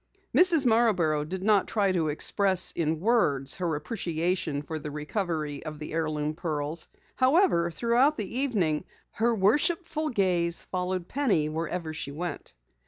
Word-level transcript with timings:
Mrs. 0.35 0.65
Marborough 0.65 1.23
did 1.23 1.43
not 1.43 1.67
try 1.67 1.91
to 1.91 2.07
express 2.07 2.71
in 2.71 2.99
words 2.99 3.53
her 3.57 3.75
appreciation 3.75 4.63
for 4.63 4.79
the 4.79 4.89
recovery 4.89 5.63
of 5.63 5.77
the 5.77 5.93
heirloom 5.93 6.33
pearls. 6.33 6.87
However, 7.17 7.69
throughout 7.69 8.17
the 8.17 8.39
evening, 8.39 8.85
her 9.11 9.35
worshipful 9.35 10.09
gaze 10.09 10.63
followed 10.63 11.07
Penny 11.07 11.49
wherever 11.49 11.93
she 11.93 12.11
went. 12.11 12.53